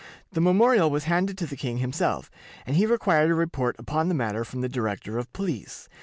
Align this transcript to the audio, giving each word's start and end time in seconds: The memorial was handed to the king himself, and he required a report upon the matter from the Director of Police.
The 0.31 0.41
memorial 0.41 0.89
was 0.89 1.03
handed 1.03 1.37
to 1.37 1.45
the 1.45 1.55
king 1.55 1.77
himself, 1.77 2.31
and 2.65 2.75
he 2.75 2.87
required 2.87 3.29
a 3.29 3.35
report 3.35 3.75
upon 3.77 4.07
the 4.07 4.15
matter 4.15 4.43
from 4.43 4.61
the 4.61 4.67
Director 4.67 5.19
of 5.19 5.31
Police. 5.31 5.87